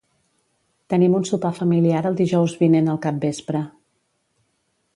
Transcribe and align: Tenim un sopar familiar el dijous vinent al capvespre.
Tenim 0.93 1.17
un 1.17 1.27
sopar 1.31 1.51
familiar 1.59 2.01
el 2.11 2.17
dijous 2.21 2.55
vinent 2.63 2.89
al 2.95 2.99
capvespre. 3.07 3.65